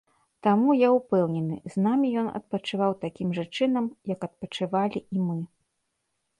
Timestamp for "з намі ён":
1.73-2.31